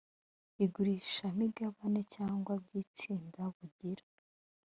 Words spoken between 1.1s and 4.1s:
imigabane cyangwa by itsinda bugira